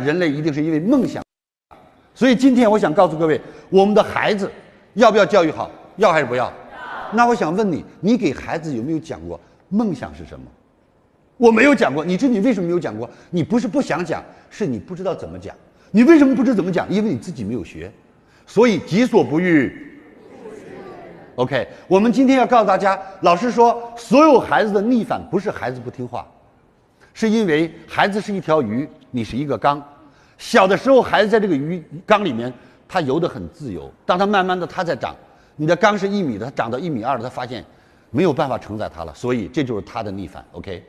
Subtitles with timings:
[0.00, 1.22] 人类一定是因为梦想。
[2.14, 4.50] 所以今天我想告诉各位，我们的孩子
[4.94, 5.70] 要不要教育好？
[5.96, 6.52] 要还是不要？
[7.12, 10.46] 那我想问你，你给孩子有没有讲过梦想是什么？
[11.36, 12.04] 我没有讲过。
[12.04, 13.08] 你知你为什么没有讲过？
[13.30, 15.54] 你不是不想讲，是你不知道怎么讲。
[15.90, 16.90] 你为什么不知怎么讲？
[16.90, 17.90] 因为你自己没有学。
[18.46, 20.00] 所以己所不欲。
[21.36, 26.26] OK，我们今天要告诉大家，老师说，所有孩子的逆反不是孩子不听话，
[27.14, 29.82] 是因为孩子是一条鱼，你是一个缸。
[30.38, 32.52] 小的时候，孩子在这个鱼缸里面，
[32.88, 33.92] 他游得很自由。
[34.04, 35.14] 当他慢慢的他在长，
[35.56, 37.64] 你的缸是一米的，他长到一米二了，他发现
[38.10, 40.44] 没有办法承载他了，所以这就是他的逆反。
[40.52, 40.82] OK，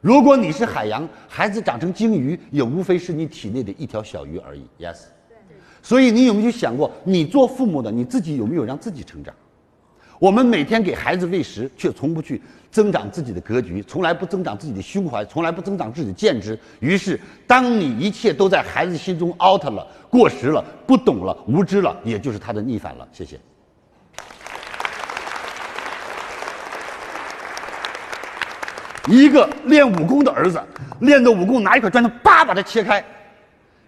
[0.00, 4.64] 如果你是海洋，孩子长成鲸鱼，也无非是你体内的一条小鱼而已。
[4.78, 4.98] Yes，
[5.82, 9.34] 所以你有没有想过，你做父母的，你自己有没有让自己成长？
[10.20, 16.56] 我们每天给孩子喂食，却从不去增长自己的格局，从来不增长自己的胸怀，从来不增长自己的见识。
[16.78, 23.08] 于是，当你一切都在孩子心中 out 了、过时了、不懂了、无知了，也就是他的逆反了。
[23.10, 23.40] 谢谢。
[29.08, 30.62] 一个练武功的儿子，
[31.00, 33.02] 练的武功拿一块砖头，啪把它切开，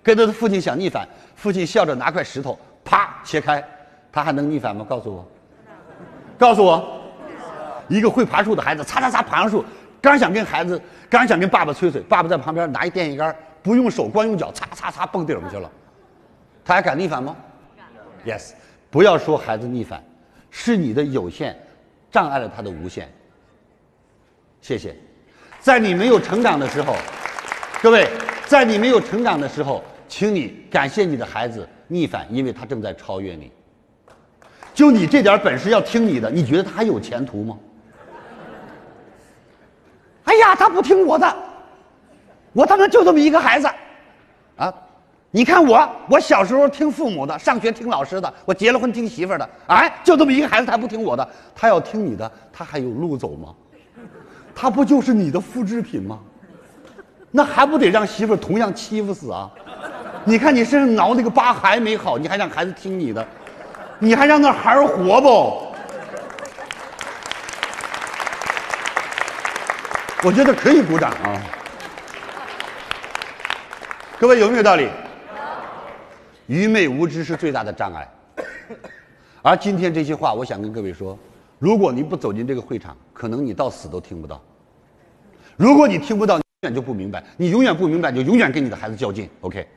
[0.00, 3.62] 跟他的父亲想逆反，父亲笑着拿块石头，啪切开，
[4.12, 4.86] 他还能逆反吗？
[4.88, 5.28] 告诉我。
[6.40, 6.82] 告诉我，
[7.86, 9.62] 一个会爬树的孩子，擦擦擦爬上树，
[10.00, 15.70] 刚想跟孩子，刚想跟爸爸吹水，爸爸在旁边拿一电线杆，不用手，光用脚，擦擦擦蹦顶上去了，
[16.64, 17.36] 他还敢逆反吗
[18.24, 18.52] ？Yes，
[18.90, 20.02] 不要说孩子逆反，
[20.48, 21.54] 是你的有限
[22.10, 23.12] 障碍了他的无限。
[24.62, 24.96] 谢谢，
[25.60, 26.96] 在你没有成长的时候，
[27.82, 28.08] 各位，
[28.46, 33.52] 在你没有成长的时候，请你感谢你的孩子逆反，因为他正在超越你。
[34.72, 37.56] 就你这点本事，要听你的，你觉得他还有前途吗？
[40.24, 41.36] 哎呀，他不听我的，
[42.52, 43.68] 我他妈就这么一个孩子，
[44.56, 44.72] 啊！
[45.32, 53.54] 你看我，我小时候听父母的，上学听老师的，我结了婚听媳妇儿的，哎，就这么一个孩子，他不听我的，他要听你的，他还有路走吗？
[54.54, 56.18] 他不就是你的复制品吗？
[57.30, 59.50] 那还不得让媳妇儿同样欺负死啊？
[60.24, 63.26] 你看你身上挠那个疤还没好，你还让孩子听你的？
[64.02, 65.28] 你还让那孩儿活不？
[70.22, 71.40] 我觉得可以鼓掌啊！
[74.18, 74.88] 各位有没有道理？
[76.46, 78.08] 愚昧无知是最大的障碍。
[79.42, 81.18] 而今天这些话，我想跟各位说：
[81.58, 84.42] 如果你不走进这个会场，可能你到死都听不到。
[85.56, 87.22] 如果你听不到，你永远就不明白。
[87.36, 89.28] 你永远不明白，就永远跟你的孩子较劲。
[89.42, 89.68] OK。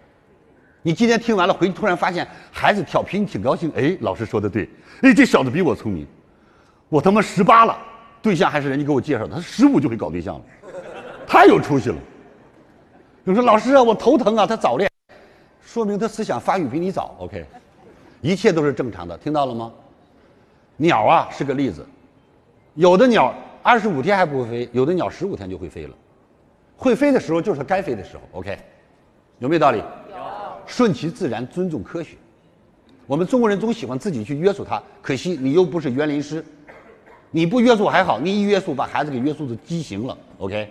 [0.85, 3.71] 你今天听完了，回去突然发现孩子调皮，你挺高兴。
[3.73, 4.69] 哎，老师说的对，
[5.01, 6.05] 哎，这小子比我聪明。
[6.89, 7.75] 我他妈十八了，
[8.21, 10.41] 对象还是人家给我介绍的，他十五就会搞对象了，
[11.25, 11.95] 太有出息了。
[13.23, 14.91] 有人说老师啊，我头疼啊，他早恋，
[15.65, 17.15] 说明他思想发育比你早。
[17.17, 17.45] OK，
[18.19, 19.71] 一切都是正常的，听到了吗？
[20.75, 21.85] 鸟啊是个例子，
[22.73, 25.95] 有的鸟二十五天还不会飞，有的鸟十五天就会飞了。
[26.75, 28.23] 会飞的时候就是该飞的时候。
[28.33, 28.57] OK，
[29.39, 29.81] 有没有道理？
[30.65, 32.15] 顺其自然，尊重科学。
[33.05, 36.43] 我们中国人总喜欢自己去约束他，可惜你又不是园林师，
[37.31, 40.17] 你不约束还好，你一约束把孩子给约束的畸形了。
[40.37, 40.69] OK，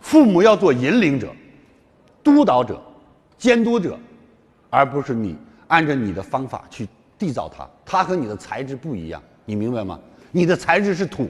[0.00, 1.32] 父母要做引领者、
[2.22, 2.80] 督导者、
[3.36, 3.98] 监督者，
[4.70, 5.36] 而不是你
[5.66, 7.68] 按照你的方法去缔造他。
[7.84, 9.98] 他和你的材质不一样，你明白吗？
[10.30, 11.28] 你的材质是土，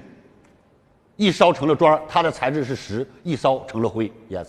[1.17, 4.13] 一烧成了砖他的材质是石，一烧成了灰。
[4.29, 4.49] Yes。